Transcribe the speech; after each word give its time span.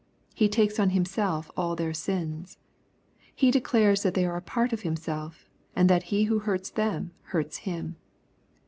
He 0.33 0.49
takes 0.49 0.79
on 0.79 0.89
Himself 0.89 1.51
all 1.55 1.75
their 1.75 1.93
sins. 1.93 2.57
He 3.35 3.51
declares 3.51 4.01
that 4.01 4.15
they 4.15 4.25
are 4.25 4.41
a^ 4.41 4.43
part 4.43 4.73
of 4.73 4.81
Himself, 4.81 5.47
and 5.75 5.87
that 5.91 6.05
he 6.09 6.23
who 6.23 6.39
hurts 6.39 6.71
them 6.71 7.11
hurts 7.25 7.57
Him. 7.69 7.97